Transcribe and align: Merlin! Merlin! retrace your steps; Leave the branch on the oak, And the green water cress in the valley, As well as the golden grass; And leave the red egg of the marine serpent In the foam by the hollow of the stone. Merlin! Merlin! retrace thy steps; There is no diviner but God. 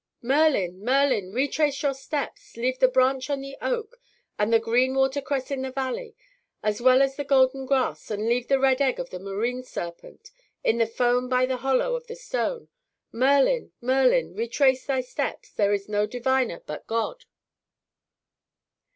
Merlin! 0.23 0.83
Merlin! 0.83 1.31
retrace 1.31 1.83
your 1.83 1.93
steps; 1.93 2.57
Leave 2.57 2.79
the 2.79 2.87
branch 2.87 3.29
on 3.29 3.39
the 3.41 3.55
oak, 3.61 4.01
And 4.39 4.51
the 4.51 4.57
green 4.57 4.95
water 4.95 5.21
cress 5.21 5.51
in 5.51 5.61
the 5.61 5.71
valley, 5.71 6.15
As 6.63 6.81
well 6.81 7.03
as 7.03 7.15
the 7.15 7.23
golden 7.23 7.67
grass; 7.67 8.09
And 8.09 8.27
leave 8.27 8.47
the 8.47 8.57
red 8.57 8.81
egg 8.81 8.99
of 8.99 9.11
the 9.11 9.19
marine 9.19 9.61
serpent 9.63 10.31
In 10.63 10.79
the 10.79 10.87
foam 10.87 11.29
by 11.29 11.45
the 11.45 11.57
hollow 11.57 11.95
of 11.95 12.07
the 12.07 12.15
stone. 12.15 12.69
Merlin! 13.11 13.73
Merlin! 13.79 14.33
retrace 14.33 14.87
thy 14.87 15.01
steps; 15.01 15.51
There 15.51 15.71
is 15.71 15.87
no 15.87 16.07
diviner 16.07 16.61
but 16.65 16.87
God. 16.87 17.25